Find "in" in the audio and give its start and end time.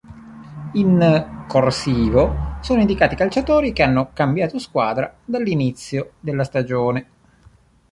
0.71-1.43